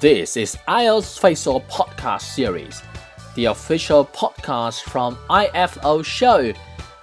[0.00, 2.84] This is IELTS Facial Podcast Series,
[3.34, 6.52] the official podcast from IFO Show,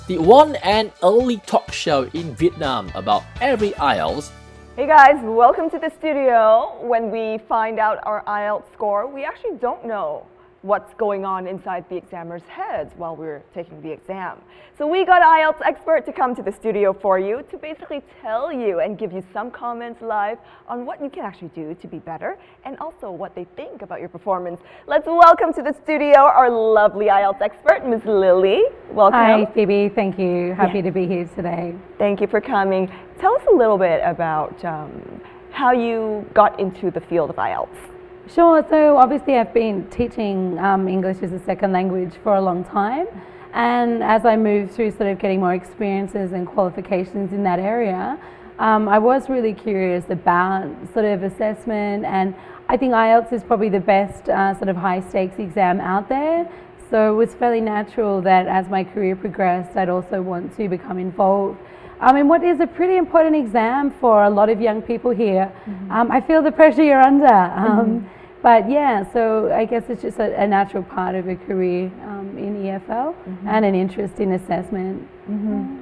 [0.07, 4.31] the one and only talk show in Vietnam about every IELTS.
[4.77, 6.77] Hey guys, welcome to the studio.
[6.79, 10.25] When we find out our IELTS score, we actually don't know
[10.65, 14.41] what's going on inside the examiner's heads while we're taking the exam.
[14.79, 18.51] So we got IELTS expert to come to the studio for you to basically tell
[18.51, 21.99] you and give you some comments live on what you can actually do to be
[21.99, 24.59] better and also what they think about your performance.
[24.87, 28.01] Let's welcome to the studio our lovely IELTS expert, Ms.
[28.05, 28.63] Lily.
[28.89, 29.19] Welcome.
[29.19, 29.89] Hi, Phoebe.
[29.89, 30.55] Thank you.
[30.55, 31.75] Happy to be here today.
[31.99, 32.91] Thank you for coming.
[33.19, 35.21] Tell us a little bit about um,
[35.51, 37.94] how you got into the field of IELTS.
[38.33, 38.65] Sure.
[38.69, 43.07] So obviously, I've been teaching um, English as a second language for a long time,
[43.53, 48.17] and as I moved through sort of getting more experiences and qualifications in that area,
[48.57, 52.33] um, I was really curious about sort of assessment, and
[52.67, 56.49] I think IELTS is probably the best uh, sort of high stakes exam out there.
[56.89, 60.97] So it was fairly natural that as my career progressed, I'd also want to become
[60.97, 61.59] involved.
[61.99, 65.51] I mean, what is a pretty important exam for a lot of young people here.
[65.65, 65.91] Mm-hmm.
[65.91, 67.25] Um, I feel the pressure you're under.
[67.25, 68.14] Um, mm-hmm.
[68.45, 72.37] But yeah, so I guess it's just a, a natural part of a career um,
[72.37, 73.47] in EFL mm-hmm.
[73.47, 75.01] and an interest in assessment.
[75.27, 75.81] Mm-hmm.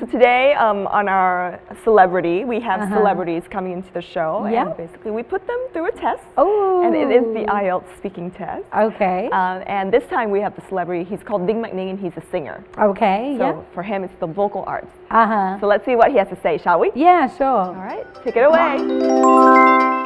[0.00, 2.96] So today um, on our celebrity, we have uh-huh.
[2.96, 4.68] celebrities coming into the show, yeah.
[4.68, 6.22] and basically we put them through a test.
[6.38, 6.82] Oh.
[6.82, 8.64] And it is the IELTS speaking test.
[8.74, 9.28] Okay.
[9.30, 11.04] Uh, and this time we have the celebrity.
[11.04, 12.64] He's called Dinh Manh Ninh, and he's a singer.
[12.78, 13.34] Okay.
[13.36, 13.62] So yeah.
[13.74, 14.90] for him, it's the vocal arts.
[15.10, 15.60] Uh huh.
[15.60, 16.92] So let's see what he has to say, shall we?
[16.94, 17.46] Yeah, sure.
[17.46, 19.98] All right, take it away.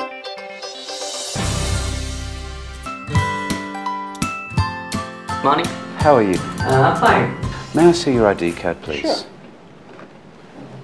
[5.44, 5.66] Morning.
[5.98, 6.38] How are you?
[6.60, 7.36] Uh, fine.
[7.74, 9.02] May I see your ID card, please?
[9.02, 9.26] Sure.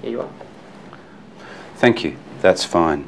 [0.03, 0.29] Here you are.
[1.77, 2.15] Thank you.
[2.41, 3.07] That's fine.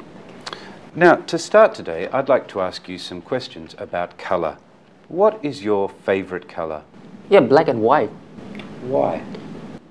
[0.96, 4.58] Now, to start today, I'd like to ask you some questions about colour.
[5.06, 6.82] What is your favourite colour?
[7.30, 8.10] Yeah, black and white.
[8.82, 9.22] Why?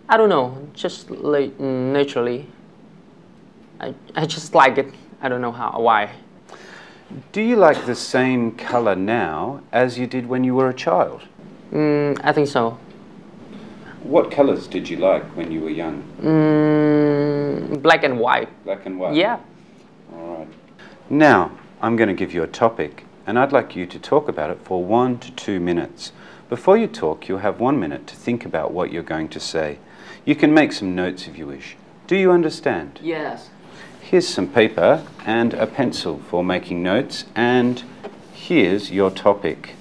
[0.09, 2.45] I don't know, just like naturally.
[3.79, 4.93] I, I just like it.
[5.21, 6.11] I don't know how why.
[7.31, 11.21] Do you like the same colour now as you did when you were a child?
[11.73, 12.77] Mm, I think so.
[14.03, 16.03] What colours did you like when you were young?
[16.21, 18.49] Mm, black and white.
[18.63, 19.15] Black and white?
[19.15, 19.39] Yeah.
[20.13, 20.47] All right.
[21.09, 21.51] Now,
[21.81, 24.59] I'm going to give you a topic, and I'd like you to talk about it
[24.63, 26.11] for one to two minutes.
[26.47, 29.79] Before you talk, you'll have one minute to think about what you're going to say.
[30.25, 31.75] You can make some notes if you wish.
[32.05, 32.99] Do you understand?
[33.01, 33.49] Yes.
[33.99, 37.83] Here's some paper and a pencil for making notes, and
[38.33, 39.75] here's your topic.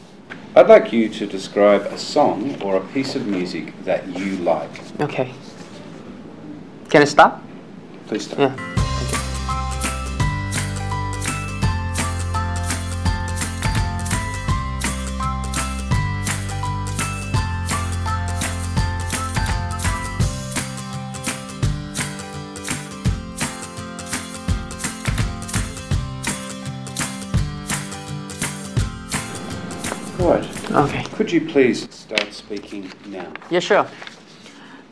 [0.54, 4.70] I'd like you to describe a song or a piece of music that you like.
[5.00, 5.32] Okay.
[6.90, 7.42] Can I stop?
[8.06, 8.38] Please stop.
[8.38, 9.28] Yeah.
[31.22, 33.32] Could you please start speaking now?
[33.48, 33.86] Yeah, sure.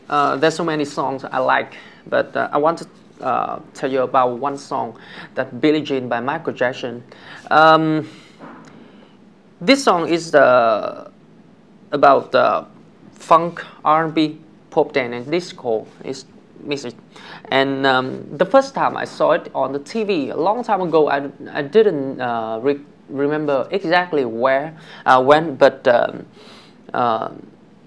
[0.09, 1.75] Uh, there's so many songs I like,
[2.07, 2.87] but uh, I want to
[3.21, 4.97] uh, tell you about one song
[5.35, 7.03] that Billie Jean by Michael Jackson.
[7.51, 8.09] Um,
[9.61, 11.11] this song is the
[11.91, 12.65] about the
[13.15, 14.39] funk, R&B,
[14.71, 16.27] pop dance, and disco is
[16.63, 16.95] music.
[17.49, 21.09] And um, the first time I saw it on the TV a long time ago,
[21.09, 22.61] I, I didn't uh,
[23.11, 24.77] remember exactly where,
[25.07, 26.27] uh, when, but um,
[26.95, 27.31] uh,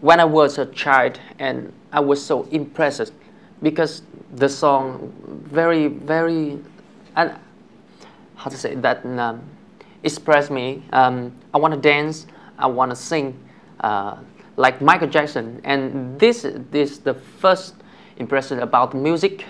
[0.01, 3.13] when I was a child, and I was so impressed
[3.61, 4.01] because
[4.35, 5.13] the song
[5.51, 6.59] very, very,
[7.15, 7.33] and
[8.35, 9.41] how to say that um,
[10.03, 10.83] express me.
[10.91, 12.27] Um, I want to dance.
[12.57, 13.39] I want to sing
[13.79, 14.17] uh,
[14.57, 17.75] like Michael Jackson, and this this the first
[18.17, 19.45] impression about music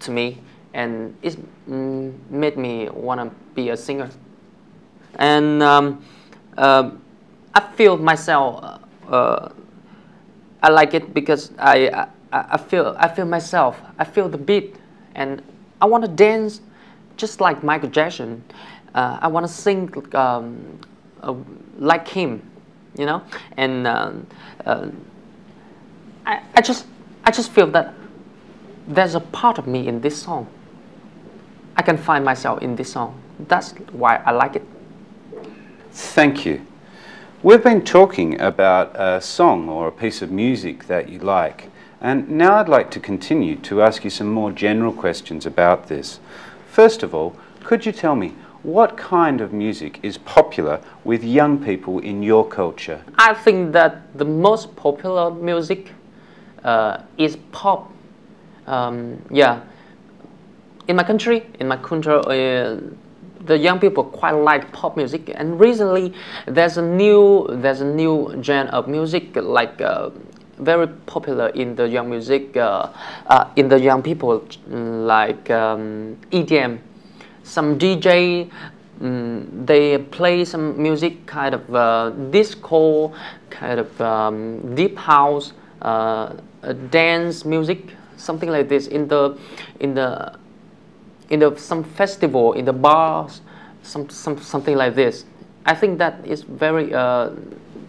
[0.00, 0.40] to me,
[0.74, 4.10] and it made me want to be a singer
[5.16, 6.04] and um,
[6.56, 6.90] uh,
[7.54, 8.80] I feel myself.
[9.08, 9.48] Uh,
[10.62, 13.80] I like it because I, I, I feel I feel myself.
[13.98, 14.76] I feel the beat,
[15.14, 15.42] and
[15.80, 16.60] I want to dance
[17.16, 18.42] just like Michael Jackson.
[18.94, 20.80] Uh, I want to sing um,
[21.22, 21.34] uh,
[21.78, 22.42] like him,
[22.96, 23.22] you know.
[23.56, 24.12] And uh,
[24.66, 24.88] uh,
[26.26, 26.86] I, I just
[27.24, 27.94] I just feel that
[28.86, 30.46] there's a part of me in this song.
[31.76, 33.20] I can find myself in this song.
[33.46, 34.66] That's why I like it.
[36.00, 36.64] Thank you.
[37.42, 42.30] We've been talking about a song or a piece of music that you like, and
[42.30, 46.20] now I'd like to continue to ask you some more general questions about this.
[46.70, 47.34] First of all,
[47.64, 48.28] could you tell me
[48.62, 53.02] what kind of music is popular with young people in your culture?
[53.18, 55.90] I think that the most popular music
[56.62, 57.90] uh, is pop.
[58.68, 59.62] Um, yeah,
[60.86, 62.76] in my country, in my country, uh,
[63.46, 65.32] the young people quite like pop music.
[65.34, 66.14] And recently,
[66.46, 70.10] there's a new there's a new genre of music like uh,
[70.58, 72.92] very popular in the young music uh,
[73.26, 76.78] uh, in the young people like um, EDM.
[77.42, 78.50] Some DJ
[79.00, 83.12] um, they play some music kind of uh, disco,
[83.50, 85.52] kind of um, deep house,
[85.82, 86.34] uh,
[86.90, 89.38] dance music, something like this in the
[89.80, 90.36] in the
[91.30, 93.40] in the some festival in the bars,
[93.82, 95.24] some, some something like this.
[95.66, 97.30] I think that is very uh,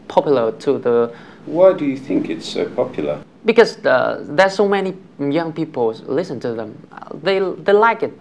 [0.07, 1.13] popular to the.
[1.45, 3.24] Why do you think it's so popular?
[3.45, 6.88] Because the, there's so many young people listen to them.
[7.24, 8.13] They they like it.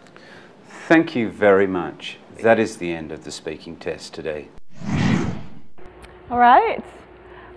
[0.88, 2.18] Thank you very much.
[2.42, 4.48] That is the end of the speaking test today.
[6.30, 6.84] All right.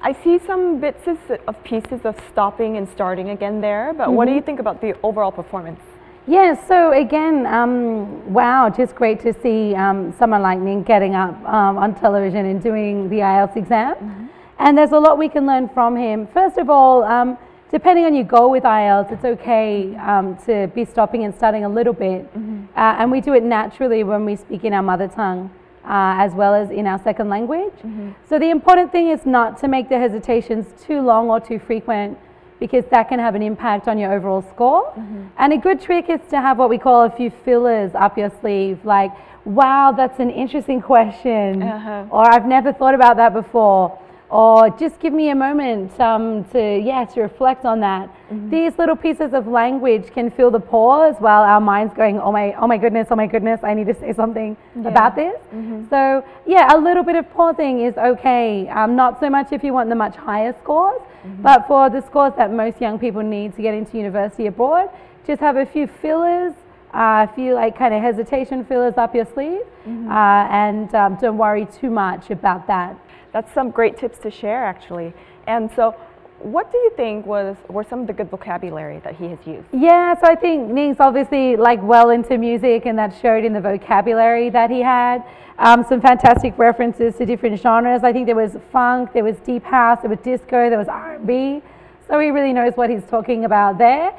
[0.03, 1.07] I see some bits
[1.47, 4.15] of pieces of stopping and starting again there, but mm -hmm.
[4.15, 5.90] what do you think about the overall performance?
[6.27, 11.33] Yeah, so again, um, wow, just great to see um, someone like Ninh getting up
[11.45, 13.95] um, on television and doing the IELTS exam.
[13.95, 14.25] Mm-hmm.
[14.59, 16.27] And there's a lot we can learn from him.
[16.27, 17.39] First of all, um,
[17.71, 21.69] depending on your goal with IELTS, it's okay um, to be stopping and starting a
[21.69, 22.31] little bit.
[22.37, 22.65] Mm-hmm.
[22.75, 25.49] Uh, and we do it naturally when we speak in our mother tongue.
[25.83, 27.73] Uh, as well as in our second language.
[27.79, 28.11] Mm-hmm.
[28.29, 32.19] So, the important thing is not to make the hesitations too long or too frequent
[32.61, 34.83] because that can have an impact on your overall score.
[34.91, 35.23] Mm-hmm.
[35.39, 38.31] And a good trick is to have what we call a few fillers up your
[38.39, 39.11] sleeve, like,
[39.45, 42.05] wow, that's an interesting question, uh-huh.
[42.11, 43.99] or I've never thought about that before
[44.31, 48.09] or just give me a moment um, to yeah to reflect on that.
[48.31, 48.49] Mm-hmm.
[48.49, 52.53] These little pieces of language can fill the pause while our mind's going, oh my
[52.53, 54.87] oh my goodness, oh my goodness, I need to say something yeah.
[54.87, 55.35] about this.
[55.53, 55.89] Mm-hmm.
[55.89, 58.69] So yeah, a little bit of pausing is okay.
[58.69, 61.41] Um, not so much if you want the much higher scores, mm-hmm.
[61.41, 64.89] but for the scores that most young people need to get into university abroad,
[65.27, 66.53] just have a few fillers.
[66.93, 70.11] Uh, a few like kind of hesitation fillers up your sleeve, mm-hmm.
[70.11, 72.97] uh, and um, don't worry too much about that
[73.33, 75.13] that's some great tips to share actually.
[75.47, 75.95] And so
[76.43, 79.67] what do you think was were some of the good vocabulary that he has used?
[79.71, 83.61] Yeah, so I think Ninh's obviously like well into music, and that showed in the
[83.61, 85.23] vocabulary that he had.
[85.59, 88.03] Um, some fantastic references to different genres.
[88.03, 91.61] I think there was funk, there was deep house, there was disco, there was R&B.
[92.07, 94.11] So he really knows what he's talking about there.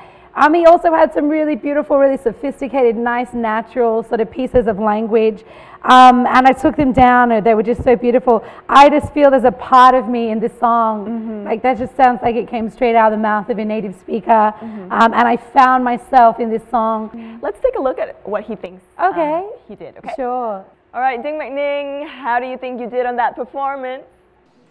[0.55, 5.45] He also had some really beautiful, really sophisticated, nice, natural sort of pieces of language.
[5.85, 8.45] Um, and I took them down, and they were just so beautiful.
[8.69, 11.07] I just feel there's a part of me in this song.
[11.07, 11.45] Mm-hmm.
[11.45, 13.97] Like that just sounds like it came straight out of the mouth of a native
[13.97, 14.31] speaker.
[14.31, 14.93] Mm-hmm.
[14.93, 17.09] Um, and I found myself in this song.
[17.09, 17.39] Mm-hmm.
[17.43, 19.45] Let's take a look at what he thinks okay.
[19.45, 19.97] Uh, he did.
[19.97, 20.13] Okay.
[20.15, 20.65] Sure.
[20.95, 24.05] All right, Dinh Manh Ninh, how do you think you did on that performance?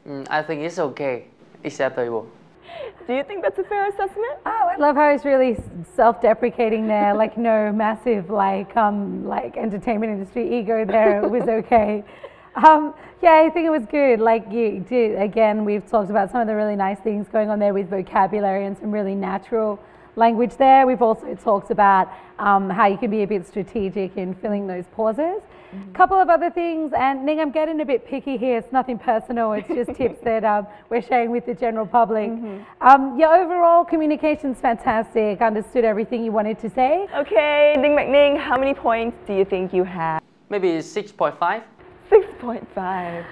[0.07, 1.25] Mm, I think it's okay,
[1.63, 2.27] It's acceptable.
[3.07, 4.38] Do you think that's a fair assessment?
[4.45, 5.57] Oh, I love how he's really
[5.95, 7.13] self-deprecating there.
[7.13, 11.23] like no massive like um like entertainment industry ego there.
[11.23, 12.03] It was okay.
[12.53, 14.19] Um, yeah, I think it was good.
[14.19, 17.59] Like you did again, we've talked about some of the really nice things going on
[17.59, 19.79] there with vocabulary and some really natural
[20.15, 20.85] language there.
[20.85, 24.85] We've also talked about um, how you can be a bit strategic in filling those
[24.93, 25.41] pauses.
[25.71, 25.93] A mm-hmm.
[25.93, 28.57] couple of other things, and Ninh, I'm getting a bit picky here.
[28.57, 29.53] It's nothing personal.
[29.53, 32.30] It's just tips that um, we're sharing with the general public.
[32.30, 32.85] Mm-hmm.
[32.85, 35.41] Um, your overall communication's fantastic.
[35.41, 37.07] Understood everything you wanted to say.
[37.15, 40.21] Okay, Ning McNing, how many points do you think you have?
[40.49, 41.63] Maybe 6.5.
[42.11, 43.25] 6.5.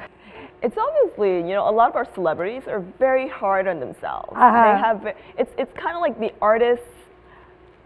[0.61, 4.33] It's obviously, you know, a lot of our celebrities are very hard on themselves.
[4.35, 4.51] Uh-huh.
[4.51, 6.85] They have, it's, it's kind of like the artist's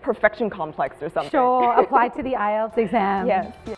[0.01, 1.29] perfection complex or something.
[1.29, 3.27] Sure, apply to the IELTS exam.
[3.27, 3.53] yes.
[3.67, 3.77] yes.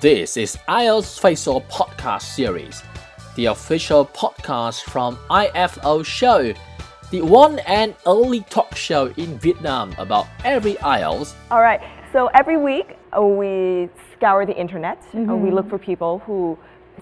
[0.00, 2.82] This is IELTS Facial Podcast Series,
[3.36, 6.52] the official podcast from IFO Show,
[7.10, 11.34] the one and only talk show in Vietnam about every IELTS.
[11.52, 11.80] All right,
[12.12, 15.00] so every week uh, we scour the internet.
[15.12, 15.40] Mm-hmm.
[15.40, 16.58] we look for people who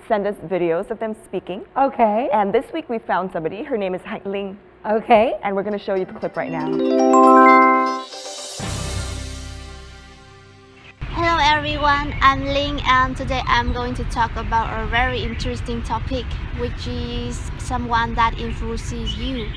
[0.09, 1.65] send us videos of them speaking.
[1.77, 2.29] Okay.
[2.33, 3.63] And this week we found somebody.
[3.63, 4.59] Her name is Hạnh Ling.
[4.85, 5.35] Okay.
[5.43, 6.67] And we're going to show you the clip right now.
[11.19, 16.27] Hello everyone, I'm Ling and today I'm going to talk about a very interesting topic
[16.59, 19.49] which is someone that influences you.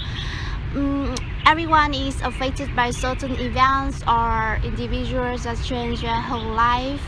[0.76, 1.16] Um,
[1.46, 7.02] everyone is affected by certain events or individuals that change their whole life.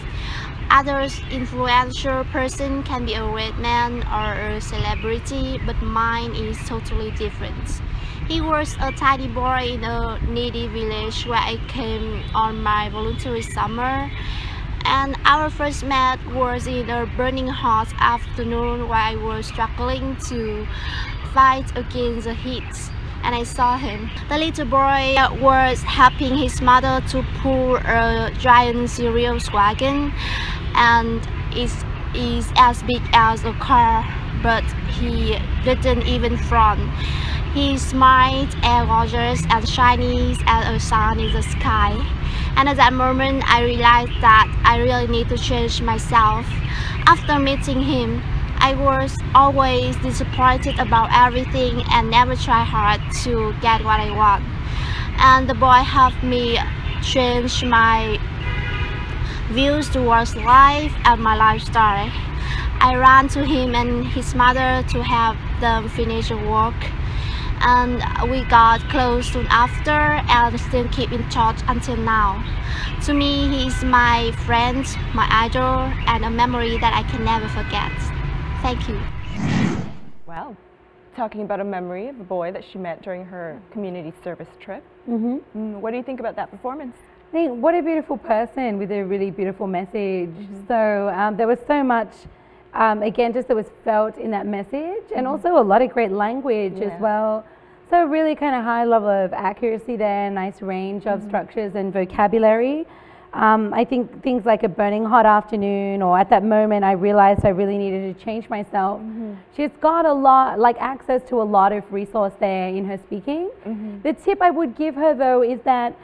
[0.73, 7.11] Others influential person can be a red man or a celebrity but mine is totally
[7.11, 7.81] different.
[8.27, 13.41] He was a tiny boy in a needy village where I came on my voluntary
[13.41, 14.09] summer
[14.85, 20.67] And our first met was in a burning hot afternoon where I was struggling to
[21.33, 22.63] fight against the heat
[23.23, 24.09] and I saw him.
[24.29, 30.13] The little boy was helping his mother to pull a giant cereal wagon
[30.75, 31.21] and
[31.55, 34.03] is is as big as a car
[34.43, 34.63] but
[34.99, 36.81] he didn't even front.
[37.53, 41.93] He smiled and gorgeous and shiny as a sun in the sky.
[42.55, 46.45] And at that moment, I realized that I really need to change myself.
[47.07, 48.21] After meeting him,
[48.57, 54.43] I was always disappointed about everything and never try hard to get what I want.
[55.17, 56.57] And the boy helped me
[57.03, 58.19] change my
[59.51, 62.09] views towards life and my lifestyle.
[62.79, 66.75] I ran to him and his mother to help them finish the work
[67.63, 72.43] and we got close soon after and still keep in touch until now.
[73.05, 77.47] To me, he is my friend, my idol, and a memory that I can never
[77.49, 77.91] forget.
[78.61, 78.99] Thank you.
[80.25, 80.55] Wow.
[81.15, 84.83] Talking about a memory of a boy that she met during her community service trip.
[85.07, 85.37] Mm-hmm.
[85.57, 86.95] Mm, what do you think about that performance?
[87.31, 90.35] I think what a beautiful person with a really beautiful message.
[90.67, 92.11] So um, there was so much,
[92.73, 96.11] um, again, just that was felt in that message, and also a lot of great
[96.11, 96.87] language Yeah.
[96.89, 97.45] as well.
[97.89, 102.85] So really kind of high level of accuracy there, nice range of structures and vocabulary.
[103.33, 107.45] Um, I think things like a burning hot afternoon, or at that moment, I realized
[107.45, 108.99] I really needed to change myself.
[109.55, 113.49] She's got a lot, like access to a lot of resource there in her speaking.
[114.03, 115.95] The tip I would give her though is that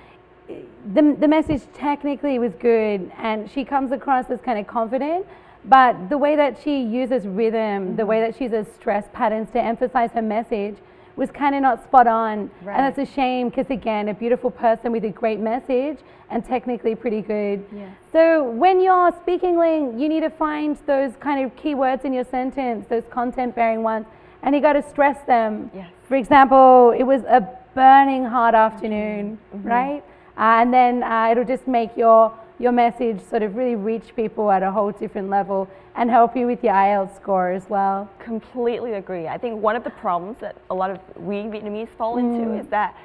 [0.47, 5.25] the, the message technically was good and she comes across as kind of confident
[5.65, 8.09] but the way that she uses rhythm the mm-hmm.
[8.09, 10.75] way that she uses stress patterns to emphasize her message
[11.15, 12.77] was kind of not spot on Right.
[12.77, 15.97] and that's a shame because again a beautiful person with a great message
[16.29, 17.89] and technically pretty good Yes.
[18.11, 22.25] so when you're speaking Ling, you need to find those kind of keywords in your
[22.25, 24.05] sentence those content bearing ones
[24.43, 25.89] and you got to stress them Yes.
[26.07, 27.41] for example, it was a
[27.77, 29.57] burning hot afternoon, mm-hmm.
[29.57, 29.67] Mm-hmm.
[29.67, 30.03] right?
[30.37, 34.49] Uh, and then uh, it'll just make your your message sort of really reach people
[34.49, 38.09] at a whole different level and help you with your IELTS score as well.
[38.17, 39.27] Completely agree.
[39.27, 42.67] I think one of the problems that a lot of we Vietnamese fall into is
[42.69, 42.95] that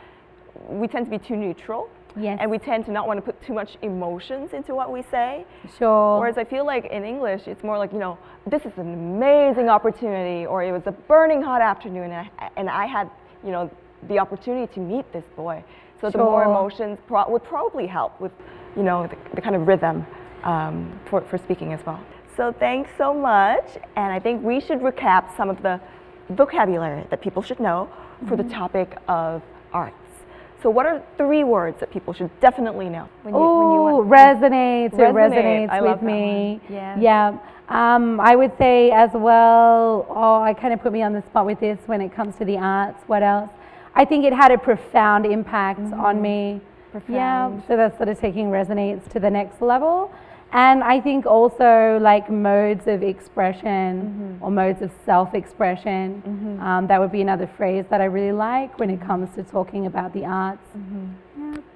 [0.68, 1.90] we tend to be too neutral.
[2.14, 2.38] Yes.
[2.40, 5.46] And we tend to not want to put too much emotions into what we say.
[5.78, 6.18] Sure.
[6.20, 9.70] Whereas I feel like in English, it's more like, you know, this is an amazing
[9.70, 13.10] opportunity, or it was a burning hot afternoon, and I, and I had,
[13.42, 13.70] you know,
[14.08, 15.64] the opportunity to meet this boy.
[16.00, 18.32] So the more emotions pro- would probably help with,
[18.76, 20.04] you know, the, the kind of rhythm
[20.42, 22.00] um, for, for speaking as well.
[22.36, 23.64] So thanks so much,
[23.96, 25.80] and I think we should recap some of the
[26.30, 27.88] vocabulary that people should know
[28.28, 29.42] for the topic of
[29.72, 29.94] arts.
[30.62, 33.96] So what are three words that people should definitely know when you, when you Oh,
[33.98, 34.92] want resonates.
[34.94, 35.68] It Resonate.
[35.68, 36.60] resonates with me.
[36.62, 36.72] one.
[36.72, 36.98] Yes.
[37.00, 37.38] Yeah.
[37.68, 41.46] Um, I would say as well, oh, I kind of put me on the spot
[41.46, 43.02] with this when it comes to the arts.
[43.08, 43.50] What else?
[43.94, 46.60] I think it had a profound impact on me.
[47.08, 47.48] Yeah.
[47.48, 47.60] Mm-hmm.
[47.68, 50.10] So that's sort of taking resonates to the next level.
[50.52, 54.44] And I think also like modes of expression Mm-hmm.
[54.44, 56.58] or modes of self expression.
[56.60, 59.86] Um, that would be another phrase that I really like when it comes to talking
[59.86, 60.68] about the arts.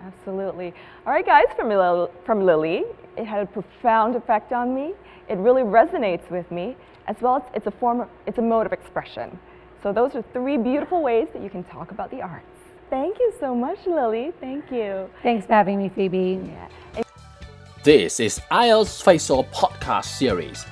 [0.05, 0.75] Absolutely.
[1.07, 2.85] All right, guys, from, Lil- from Lily,
[3.17, 4.93] it had a profound effect on me.
[5.29, 6.77] It really resonates with me,
[7.09, 9.39] as well as it's a form of, it's a mode of expression.
[9.83, 12.47] So those are three beautiful ways that you can talk about the arts.
[12.91, 14.33] Thank you so much, Lily.
[14.41, 15.11] Thank you.
[15.23, 16.41] Thanks for having me, Phoebe.
[16.45, 17.03] Yeah.
[17.83, 20.65] This is IELTS Facial Podcast Series,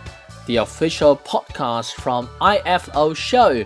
[0.46, 3.64] the official podcast from IFO Show,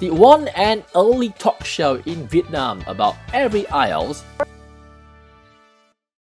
[0.00, 4.22] the one and only talk show in Vietnam about every IELTS